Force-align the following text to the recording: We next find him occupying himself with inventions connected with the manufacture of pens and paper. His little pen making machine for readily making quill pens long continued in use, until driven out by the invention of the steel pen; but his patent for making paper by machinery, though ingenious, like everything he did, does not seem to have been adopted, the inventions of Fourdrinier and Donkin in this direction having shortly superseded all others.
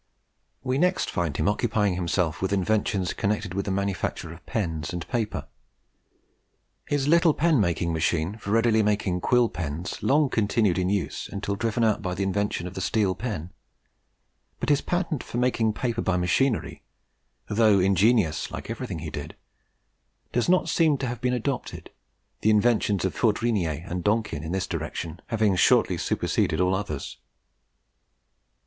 We 0.63 0.79
next 0.79 1.11
find 1.11 1.37
him 1.37 1.47
occupying 1.47 1.93
himself 1.93 2.41
with 2.41 2.51
inventions 2.51 3.13
connected 3.13 3.53
with 3.53 3.65
the 3.65 3.69
manufacture 3.71 4.33
of 4.33 4.43
pens 4.47 4.91
and 4.93 5.07
paper. 5.07 5.45
His 6.87 7.07
little 7.07 7.35
pen 7.35 7.59
making 7.59 7.93
machine 7.93 8.35
for 8.37 8.49
readily 8.49 8.81
making 8.81 9.21
quill 9.21 9.47
pens 9.47 10.01
long 10.01 10.31
continued 10.31 10.79
in 10.79 10.89
use, 10.89 11.29
until 11.29 11.53
driven 11.55 11.83
out 11.83 12.01
by 12.01 12.15
the 12.15 12.23
invention 12.23 12.65
of 12.65 12.73
the 12.73 12.81
steel 12.81 13.13
pen; 13.13 13.51
but 14.59 14.69
his 14.69 14.81
patent 14.81 15.21
for 15.23 15.37
making 15.37 15.71
paper 15.73 16.01
by 16.01 16.17
machinery, 16.17 16.81
though 17.47 17.77
ingenious, 17.79 18.49
like 18.49 18.71
everything 18.71 18.97
he 18.97 19.11
did, 19.11 19.35
does 20.31 20.49
not 20.49 20.67
seem 20.67 20.97
to 20.97 21.05
have 21.05 21.21
been 21.21 21.31
adopted, 21.33 21.91
the 22.39 22.49
inventions 22.49 23.05
of 23.05 23.13
Fourdrinier 23.13 23.85
and 23.87 24.03
Donkin 24.03 24.41
in 24.43 24.51
this 24.53 24.65
direction 24.65 25.21
having 25.27 25.55
shortly 25.55 25.95
superseded 25.99 26.59
all 26.59 26.73
others. 26.73 27.17